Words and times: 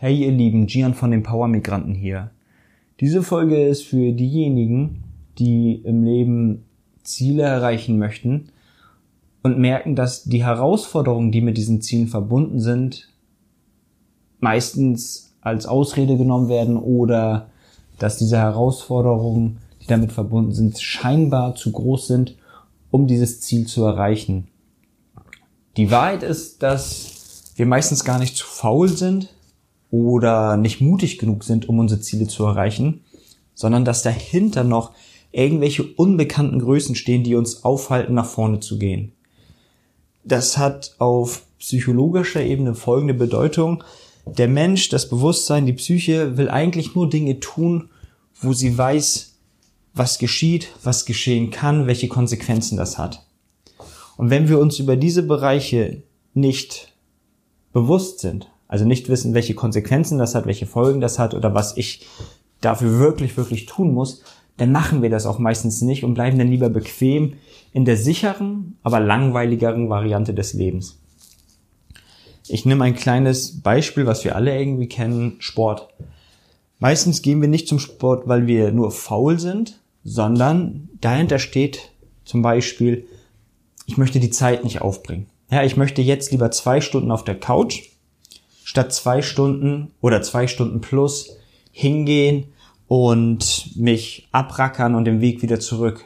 Hey 0.00 0.16
ihr 0.16 0.30
Lieben, 0.30 0.68
Gian 0.68 0.94
von 0.94 1.10
den 1.10 1.24
Power 1.24 1.48
Migranten 1.48 1.92
hier. 1.92 2.30
Diese 3.00 3.20
Folge 3.20 3.66
ist 3.66 3.82
für 3.82 4.12
diejenigen, 4.12 5.02
die 5.40 5.74
im 5.74 6.04
Leben 6.04 6.66
Ziele 7.02 7.42
erreichen 7.42 7.98
möchten 7.98 8.50
und 9.42 9.58
merken, 9.58 9.96
dass 9.96 10.22
die 10.22 10.44
Herausforderungen, 10.44 11.32
die 11.32 11.40
mit 11.40 11.56
diesen 11.56 11.82
Zielen 11.82 12.06
verbunden 12.06 12.60
sind, 12.60 13.12
meistens 14.38 15.34
als 15.40 15.66
Ausrede 15.66 16.16
genommen 16.16 16.48
werden 16.48 16.76
oder 16.76 17.50
dass 17.98 18.18
diese 18.18 18.38
Herausforderungen, 18.38 19.58
die 19.82 19.88
damit 19.88 20.12
verbunden 20.12 20.52
sind, 20.52 20.78
scheinbar 20.78 21.56
zu 21.56 21.72
groß 21.72 22.06
sind, 22.06 22.36
um 22.92 23.08
dieses 23.08 23.40
Ziel 23.40 23.66
zu 23.66 23.82
erreichen. 23.82 24.46
Die 25.76 25.90
Wahrheit 25.90 26.22
ist, 26.22 26.62
dass 26.62 27.52
wir 27.56 27.66
meistens 27.66 28.04
gar 28.04 28.20
nicht 28.20 28.36
zu 28.36 28.46
faul 28.46 28.88
sind 28.88 29.34
oder 29.90 30.56
nicht 30.56 30.80
mutig 30.80 31.18
genug 31.18 31.44
sind, 31.44 31.68
um 31.68 31.78
unsere 31.78 32.00
Ziele 32.00 32.26
zu 32.26 32.44
erreichen, 32.44 33.04
sondern 33.54 33.84
dass 33.84 34.02
dahinter 34.02 34.64
noch 34.64 34.92
irgendwelche 35.32 35.82
unbekannten 35.82 36.58
Größen 36.58 36.94
stehen, 36.94 37.24
die 37.24 37.34
uns 37.34 37.64
aufhalten, 37.64 38.14
nach 38.14 38.26
vorne 38.26 38.60
zu 38.60 38.78
gehen. 38.78 39.12
Das 40.24 40.58
hat 40.58 40.94
auf 40.98 41.44
psychologischer 41.58 42.42
Ebene 42.42 42.74
folgende 42.74 43.14
Bedeutung. 43.14 43.82
Der 44.26 44.48
Mensch, 44.48 44.88
das 44.90 45.08
Bewusstsein, 45.08 45.66
die 45.66 45.72
Psyche 45.72 46.36
will 46.36 46.48
eigentlich 46.48 46.94
nur 46.94 47.08
Dinge 47.08 47.40
tun, 47.40 47.88
wo 48.40 48.52
sie 48.52 48.76
weiß, 48.76 49.34
was 49.94 50.18
geschieht, 50.18 50.68
was 50.82 51.06
geschehen 51.06 51.50
kann, 51.50 51.86
welche 51.86 52.08
Konsequenzen 52.08 52.76
das 52.76 52.98
hat. 52.98 53.24
Und 54.16 54.30
wenn 54.30 54.48
wir 54.48 54.58
uns 54.58 54.78
über 54.78 54.96
diese 54.96 55.22
Bereiche 55.22 56.02
nicht 56.34 56.92
bewusst 57.72 58.20
sind, 58.20 58.50
also 58.68 58.84
nicht 58.84 59.08
wissen, 59.08 59.34
welche 59.34 59.54
Konsequenzen 59.54 60.18
das 60.18 60.34
hat, 60.34 60.46
welche 60.46 60.66
Folgen 60.66 61.00
das 61.00 61.18
hat 61.18 61.34
oder 61.34 61.54
was 61.54 61.76
ich 61.76 62.06
dafür 62.60 62.98
wirklich, 62.98 63.36
wirklich 63.36 63.66
tun 63.66 63.92
muss, 63.92 64.22
dann 64.58 64.72
machen 64.72 65.02
wir 65.02 65.10
das 65.10 65.26
auch 65.26 65.38
meistens 65.38 65.80
nicht 65.80 66.04
und 66.04 66.14
bleiben 66.14 66.38
dann 66.38 66.48
lieber 66.48 66.68
bequem 66.68 67.34
in 67.72 67.84
der 67.84 67.96
sicheren, 67.96 68.76
aber 68.82 69.00
langweiligeren 69.00 69.88
Variante 69.88 70.34
des 70.34 70.52
Lebens. 70.52 70.98
Ich 72.48 72.64
nehme 72.64 72.84
ein 72.84 72.94
kleines 72.94 73.60
Beispiel, 73.60 74.06
was 74.06 74.24
wir 74.24 74.34
alle 74.34 74.58
irgendwie 74.58 74.88
kennen, 74.88 75.36
Sport. 75.38 75.88
Meistens 76.78 77.22
gehen 77.22 77.40
wir 77.40 77.48
nicht 77.48 77.68
zum 77.68 77.78
Sport, 77.78 78.26
weil 78.26 78.46
wir 78.46 78.72
nur 78.72 78.90
faul 78.90 79.38
sind, 79.38 79.80
sondern 80.02 80.88
dahinter 81.00 81.38
steht 81.38 81.92
zum 82.24 82.42
Beispiel, 82.42 83.06
ich 83.86 83.96
möchte 83.96 84.20
die 84.20 84.30
Zeit 84.30 84.64
nicht 84.64 84.80
aufbringen. 84.80 85.26
Ja, 85.50 85.62
ich 85.62 85.76
möchte 85.76 86.02
jetzt 86.02 86.30
lieber 86.32 86.50
zwei 86.50 86.80
Stunden 86.80 87.10
auf 87.10 87.24
der 87.24 87.38
Couch 87.38 87.82
statt 88.68 88.92
zwei 88.92 89.22
Stunden 89.22 89.92
oder 90.02 90.20
zwei 90.20 90.46
Stunden 90.46 90.82
plus 90.82 91.38
hingehen 91.72 92.52
und 92.86 93.74
mich 93.76 94.28
abrackern 94.30 94.94
und 94.94 95.06
den 95.06 95.22
Weg 95.22 95.40
wieder 95.40 95.58
zurück. 95.58 96.04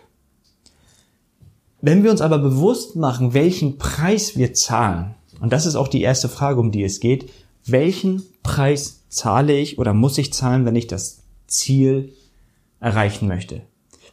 Wenn 1.80 2.04
wir 2.04 2.12
uns 2.12 2.20
aber 2.20 2.38
bewusst 2.38 2.94
machen, 2.94 3.34
welchen 3.34 3.78
Preis 3.78 4.36
wir 4.36 4.54
zahlen, 4.54 5.16
und 5.40 5.52
das 5.52 5.66
ist 5.66 5.74
auch 5.74 5.88
die 5.88 6.02
erste 6.02 6.28
Frage, 6.28 6.60
um 6.60 6.70
die 6.70 6.84
es 6.84 7.00
geht, 7.00 7.28
welchen 7.66 8.22
Preis 8.44 9.02
zahle 9.08 9.58
ich 9.58 9.80
oder 9.80 9.92
muss 9.92 10.16
ich 10.16 10.32
zahlen, 10.32 10.64
wenn 10.64 10.76
ich 10.76 10.86
das 10.86 11.24
Ziel 11.48 12.12
erreichen 12.78 13.26
möchte? 13.26 13.62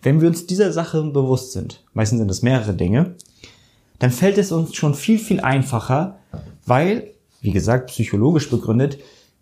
Wenn 0.02 0.22
wir 0.22 0.28
uns 0.28 0.48
dieser 0.48 0.74
Sache 0.74 1.04
bewusst 1.04 1.52
sind, 1.52 1.84
meistens 1.94 2.18
sind 2.18 2.32
es 2.32 2.42
mehrere 2.42 2.74
Dinge, 2.74 3.14
dann 4.00 4.10
fällt 4.10 4.40
es 4.40 4.52
uns 4.52 4.74
schon 4.74 4.96
viel, 4.96 5.20
viel 5.20 5.40
einfacher, 5.40 6.18
weil, 6.66 7.12
wie 7.42 7.52
gesagt, 7.52 7.88
psychologisch 7.88 8.50
begründet, 8.50 9.00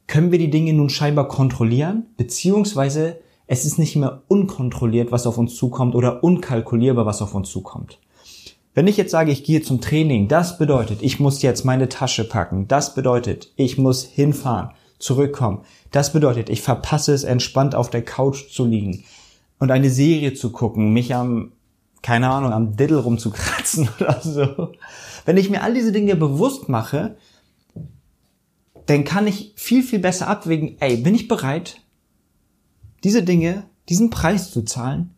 können 0.08 0.32
wir 0.32 0.40
die 0.40 0.50
Dinge 0.50 0.74
nun 0.74 0.90
scheinbar 0.90 1.28
kontrollieren, 1.28 2.06
beziehungsweise 2.18 3.20
es 3.46 3.66
ist 3.66 3.80
nicht 3.80 3.96
mehr 3.96 4.24
unkontrolliert, 4.28 5.12
was 5.12 5.28
auf 5.28 5.38
uns 5.38 5.56
zukommt 5.56 5.96
oder 5.96 6.24
unkalkulierbar, 6.24 7.06
was 7.06 7.22
auf 7.22 7.34
uns 7.34 7.50
zukommt. 7.50 8.00
Wenn 8.74 8.88
ich 8.88 8.98
jetzt 8.98 9.12
sage, 9.12 9.32
ich 9.32 9.44
gehe 9.44 9.62
zum 9.62 9.82
Training, 9.82 10.28
das 10.28 10.58
bedeutet, 10.58 11.02
ich 11.02 11.20
muss 11.20 11.42
jetzt 11.42 11.66
meine 11.66 11.90
Tasche 11.90 12.24
packen, 12.24 12.68
das 12.68 12.94
bedeutet, 12.94 13.52
ich 13.56 13.78
muss 13.78 14.04
hinfahren, 14.04 14.70
zurückkommen, 15.00 15.62
das 15.92 16.14
bedeutet, 16.14 16.50
ich 16.50 16.62
verpasse 16.62 17.14
es, 17.14 17.24
entspannt 17.24 17.74
auf 17.74 17.90
der 17.90 18.04
Couch 18.04 18.50
zu 18.52 18.66
liegen 18.66 19.04
und 19.60 19.72
eine 19.72 19.90
Serie 19.90 20.34
zu 20.34 20.52
gucken, 20.52 20.94
mich 20.94 21.16
am, 21.16 21.54
keine 22.04 22.30
Ahnung, 22.30 22.54
am 22.54 22.76
Diddle 22.76 23.00
rumzukratzen 23.00 23.90
oder 24.00 24.22
so. 24.22 24.74
Wenn 25.26 25.38
ich 25.38 25.50
mir 25.50 25.64
all 25.64 25.74
diese 25.74 25.92
Dinge 25.92 26.16
bewusst 26.16 26.70
mache, 26.70 27.18
dann 28.88 29.04
kann 29.04 29.28
ich 29.28 29.54
viel, 29.56 29.84
viel 29.84 30.00
besser 30.00 30.28
abwägen, 30.28 30.78
ey, 30.80 30.98
bin 30.98 31.14
ich 31.14 31.28
bereit, 31.28 31.82
diese 33.04 33.22
Dinge, 33.22 33.66
diesen 33.90 34.10
Preis 34.10 34.50
zu 34.50 34.64
zahlen, 34.64 35.14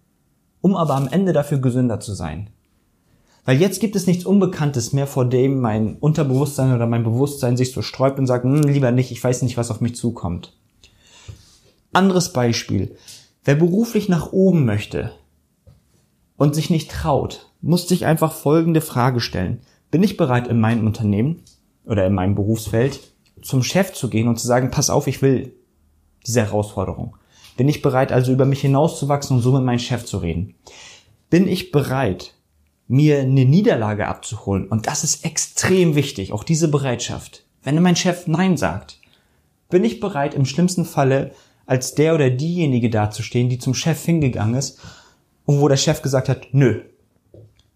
um 0.62 0.76
aber 0.76 0.96
am 0.96 1.08
Ende 1.08 1.34
dafür 1.34 1.60
gesünder 1.60 2.00
zu 2.00 2.14
sein. 2.14 2.50
Weil 3.46 3.60
jetzt 3.60 3.80
gibt 3.80 3.96
es 3.96 4.06
nichts 4.06 4.26
Unbekanntes 4.26 4.92
mehr, 4.92 5.08
vor 5.08 5.26
dem 5.26 5.60
mein 5.60 5.96
Unterbewusstsein 5.98 6.74
oder 6.74 6.88
mein 6.88 7.04
Bewusstsein 7.04 7.58
sich 7.58 7.72
so 7.72 7.82
sträubt 7.82 8.20
und 8.20 8.28
sagt, 8.28 8.44
hm, 8.44 8.64
lieber 8.64 8.92
nicht, 8.92 9.12
ich 9.12 9.24
weiß 9.24 9.44
nicht, 9.44 9.58
was 9.58 9.72
auf 9.72 9.82
mich 9.82 9.96
zukommt. 9.96 10.58
Anderes 11.94 12.34
Beispiel. 12.34 12.96
Wer 13.44 13.56
beruflich 13.56 14.10
nach 14.10 14.34
oben 14.34 14.66
möchte 14.66 15.14
und 16.38 16.54
sich 16.54 16.70
nicht 16.70 16.92
traut, 16.92 17.50
muss 17.62 17.88
sich 17.88 18.06
einfach 18.06 18.34
folgende 18.34 18.82
Frage 18.82 19.20
stellen. 19.20 19.62
Bin 19.90 20.04
ich 20.04 20.18
bereit 20.18 20.48
in 20.48 20.60
meinem 20.60 20.86
Unternehmen 20.86 21.44
oder 21.86 22.06
in 22.06 22.14
meinem 22.14 22.36
Berufsfeld 22.36 23.00
zum 23.42 23.64
Chef 23.64 23.94
zu 23.94 24.10
gehen 24.10 24.28
und 24.28 24.40
zu 24.40 24.48
sagen, 24.48 24.72
pass 24.72 24.90
auf, 24.90 25.08
ich 25.08 25.22
will 25.22 25.54
diese 26.26 26.42
Herausforderung. 26.42 27.16
Bin 27.58 27.68
ich 27.68 27.82
bereit, 27.82 28.12
also 28.12 28.32
über 28.32 28.46
mich 28.46 28.62
hinauszuwachsen 28.62 29.38
und 29.38 29.44
so 29.44 29.52
mit 29.52 29.64
meinem 29.64 29.80
Chef 29.80 30.06
zu 30.06 30.20
reden? 30.20 30.56
Bin 31.30 31.48
ich 31.48 31.72
bereit, 31.72 32.36
mir 32.88 33.20
eine 33.20 33.46
Niederlage 33.46 34.08
abzuholen? 34.08 34.68
Und 34.68 34.88
das 34.88 35.04
ist 35.04 35.26
extrem 35.26 35.96
wichtig, 35.96 36.32
auch 36.32 36.44
diese 36.44 36.70
Bereitschaft. 36.70 37.44
Wenn 37.64 37.82
mein 37.82 37.96
Chef 37.96 38.28
Nein 38.28 38.58
sagt, 38.58 39.00
bin 39.70 39.84
ich 39.84 40.00
bereit, 40.00 40.34
im 40.34 40.46
schlimmsten 40.46 40.86
Falle 40.86 41.32
als 41.66 41.94
der 41.94 42.16
oder 42.16 42.30
diejenige 42.30 42.90
dazustehen, 42.90 43.50
die 43.50 43.60
zum 43.60 43.76
Chef 43.76 44.04
hingegangen 44.04 44.56
ist 44.56 44.80
und 45.46 45.60
wo 45.60 45.68
der 45.68 45.78
Chef 45.78 46.02
gesagt 46.02 46.30
hat, 46.30 46.48
nö. 46.52 46.82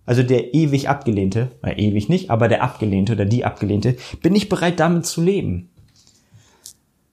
Also 0.06 0.24
der 0.24 0.54
ewig 0.54 0.90
Abgelehnte, 0.90 1.52
äh, 1.64 1.74
ewig 1.74 2.10
nicht, 2.10 2.30
aber 2.30 2.48
der 2.48 2.64
Abgelehnte 2.64 3.14
oder 3.14 3.26
die 3.26 3.46
Abgelehnte, 3.46 3.96
bin 4.22 4.36
ich 4.36 4.50
bereit 4.50 4.80
damit 4.80 5.06
zu 5.06 5.22
leben? 5.22 5.70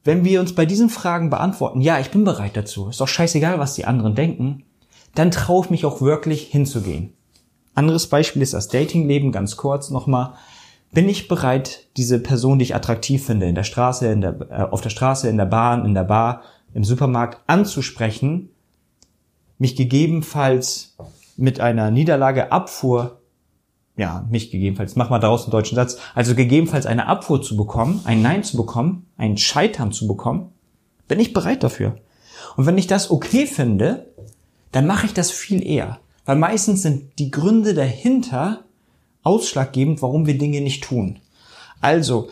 Wenn 0.03 0.25
wir 0.25 0.41
uns 0.41 0.55
bei 0.55 0.67
diesen 0.67 0.89
Fragen 0.89 1.31
beantworten, 1.31 1.81
ja, 1.81 2.01
ich 2.01 2.11
bin 2.11 2.25
bereit 2.25 2.57
dazu, 2.57 2.89
ist 2.89 3.01
doch 3.01 3.09
scheißegal, 3.09 3.59
was 3.59 3.75
die 3.75 3.85
anderen 3.85 4.15
denken, 4.15 4.65
dann 5.15 5.31
traue 5.31 5.65
ich 5.65 5.71
mich 5.71 5.85
auch 5.85 6.01
wirklich 6.01 6.49
hinzugehen. 6.49 7.13
Anderes 7.75 8.09
Beispiel 8.09 8.43
ist 8.43 8.55
das 8.55 8.69
Datingleben, 8.69 9.31
ganz 9.31 9.57
kurz 9.57 9.91
nochmal. 9.91 10.35
Bin 10.93 11.09
ich 11.09 11.29
bereit, 11.29 11.87
diese 11.97 12.19
Person, 12.19 12.59
die 12.59 12.65
ich 12.65 12.75
attraktiv 12.75 13.25
finde, 13.25 13.47
in 13.47 13.55
der 13.55 13.63
Straße, 13.63 14.11
in 14.11 14.21
der, 14.21 14.37
äh, 14.51 14.63
auf 14.71 14.81
der 14.81 14.91
Straße, 14.91 15.29
in 15.29 15.37
der 15.37 15.47
Bahn, 15.47 15.85
in 15.85 15.95
der 15.95 16.05
Bar, 16.05 16.43
im 16.75 16.83
Supermarkt 16.83 17.41
anzusprechen, 17.47 18.51
mich 19.59 19.77
gegebenenfalls 19.77 20.97
mit 21.41 21.61
einer 21.61 21.91
Niederlage 21.91 22.53
Abfuhr 22.53 23.21
ja, 24.01 24.27
mich 24.31 24.51
gegebenenfalls, 24.51 24.97
mach 24.97 25.11
mal 25.11 25.19
daraus 25.19 25.43
einen 25.43 25.51
deutschen 25.51 25.75
Satz, 25.75 25.99
also 26.15 26.35
gegebenenfalls 26.35 26.87
eine 26.87 27.07
Abfuhr 27.07 27.43
zu 27.43 27.55
bekommen, 27.55 28.01
ein 28.05 28.23
Nein 28.23 28.43
zu 28.43 28.57
bekommen, 28.57 29.07
ein 29.19 29.37
Scheitern 29.37 29.93
zu 29.93 30.07
bekommen, 30.07 30.53
bin 31.07 31.21
ich 31.21 31.35
bereit 31.35 31.63
dafür. 31.63 31.97
Und 32.57 32.65
wenn 32.65 32.79
ich 32.79 32.87
das 32.87 33.11
okay 33.11 33.47
finde, 33.47 34.07
dann 34.73 34.87
mache 34.87 35.05
ich 35.05 35.13
das 35.13 35.31
viel 35.31 35.63
eher. 35.63 35.99
Weil 36.25 36.37
meistens 36.37 36.83
sind 36.83 37.19
die 37.19 37.31
Gründe 37.31 37.75
dahinter 37.75 38.65
ausschlaggebend, 39.23 40.01
warum 40.01 40.27
wir 40.27 40.39
Dinge 40.39 40.63
nicht 40.63 40.85
tun. 40.85 41.19
Also, 41.83 42.31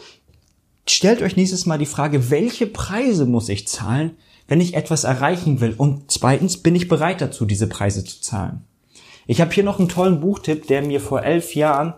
stellt 0.86 1.20
euch 1.20 1.36
nächstes 1.36 1.66
Mal 1.66 1.78
die 1.78 1.86
Frage, 1.86 2.30
welche 2.30 2.66
Preise 2.66 3.26
muss 3.26 3.48
ich 3.48 3.68
zahlen, 3.68 4.12
wenn 4.46 4.60
ich 4.62 4.74
etwas 4.74 5.04
erreichen 5.04 5.60
will? 5.60 5.74
Und 5.76 6.10
zweitens, 6.10 6.58
bin 6.58 6.74
ich 6.74 6.88
bereit 6.88 7.20
dazu, 7.20 7.44
diese 7.44 7.66
Preise 7.66 8.04
zu 8.04 8.22
zahlen? 8.22 8.64
Ich 9.30 9.42
habe 9.42 9.52
hier 9.52 9.62
noch 9.62 9.78
einen 9.78 9.90
tollen 9.90 10.20
Buchtipp, 10.20 10.68
der 10.68 10.80
mir 10.80 11.02
vor 11.02 11.22
elf 11.22 11.54
Jahren 11.54 11.92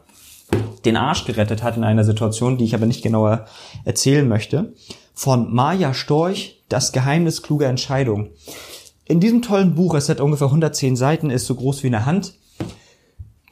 den 0.85 0.97
Arsch 0.97 1.27
gerettet 1.27 1.63
hat 1.63 1.77
in 1.77 1.85
einer 1.85 2.03
Situation, 2.03 2.59
die 2.59 2.65
ich 2.65 2.75
aber 2.75 2.87
nicht 2.87 3.05
genauer 3.05 3.47
erzählen 3.85 4.27
möchte. 4.27 4.73
Von 5.15 5.55
Maja 5.55 5.95
Storch, 5.95 6.65
Das 6.69 6.91
Geheimnis 6.91 7.43
kluger 7.43 7.69
Entscheidung. 7.69 8.31
In 9.05 9.21
diesem 9.21 9.43
tollen 9.43 9.77
Buch, 9.77 9.95
es 9.95 10.09
hat 10.09 10.21
ungefähr 10.21 10.49
110 10.49 10.97
Seiten, 10.97 11.31
ist 11.31 11.47
so 11.47 11.55
groß 11.55 11.85
wie 11.85 11.87
eine 11.87 12.05
Hand, 12.05 12.35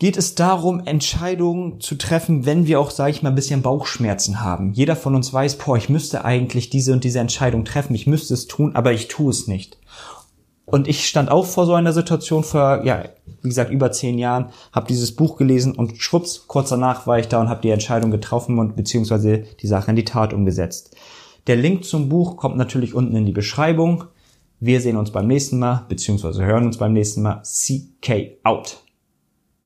geht 0.00 0.16
es 0.16 0.34
darum, 0.34 0.84
Entscheidungen 0.84 1.80
zu 1.80 1.94
treffen, 1.94 2.46
wenn 2.46 2.66
wir 2.66 2.80
auch, 2.80 2.90
sage 2.90 3.12
ich 3.12 3.22
mal, 3.22 3.28
ein 3.28 3.36
bisschen 3.36 3.62
Bauchschmerzen 3.62 4.40
haben. 4.40 4.72
Jeder 4.72 4.96
von 4.96 5.14
uns 5.14 5.32
weiß, 5.32 5.56
boah, 5.56 5.76
ich 5.76 5.88
müsste 5.88 6.24
eigentlich 6.24 6.68
diese 6.68 6.92
und 6.92 7.04
diese 7.04 7.20
Entscheidung 7.20 7.64
treffen, 7.64 7.94
ich 7.94 8.08
müsste 8.08 8.34
es 8.34 8.48
tun, 8.48 8.74
aber 8.74 8.92
ich 8.92 9.06
tue 9.06 9.30
es 9.30 9.46
nicht. 9.46 9.78
Und 10.70 10.86
ich 10.86 11.08
stand 11.08 11.30
auch 11.30 11.46
vor 11.46 11.64
so 11.64 11.72
einer 11.72 11.94
Situation 11.94 12.44
vor, 12.44 12.84
ja, 12.84 13.04
wie 13.40 13.48
gesagt, 13.48 13.70
über 13.70 13.90
zehn 13.90 14.18
Jahren, 14.18 14.50
habe 14.70 14.86
dieses 14.86 15.16
Buch 15.16 15.36
gelesen 15.36 15.74
und 15.74 15.96
schwupps, 15.96 16.44
kurz 16.46 16.68
danach 16.68 17.06
war 17.06 17.18
ich 17.18 17.26
da 17.28 17.40
und 17.40 17.48
habe 17.48 17.62
die 17.62 17.70
Entscheidung 17.70 18.10
getroffen 18.10 18.58
und 18.58 18.76
beziehungsweise 18.76 19.44
die 19.60 19.66
Sache 19.66 19.90
in 19.90 19.96
die 19.96 20.04
Tat 20.04 20.34
umgesetzt. 20.34 20.94
Der 21.46 21.56
Link 21.56 21.84
zum 21.84 22.10
Buch 22.10 22.36
kommt 22.36 22.58
natürlich 22.58 22.94
unten 22.94 23.16
in 23.16 23.24
die 23.24 23.32
Beschreibung. 23.32 24.04
Wir 24.60 24.82
sehen 24.82 24.98
uns 24.98 25.10
beim 25.10 25.26
nächsten 25.26 25.58
Mal, 25.58 25.86
beziehungsweise 25.88 26.44
hören 26.44 26.66
uns 26.66 26.76
beim 26.76 26.92
nächsten 26.92 27.22
Mal. 27.22 27.42
CK 27.44 28.38
out. 28.44 28.82